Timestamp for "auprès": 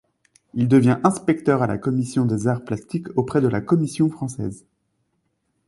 3.17-3.39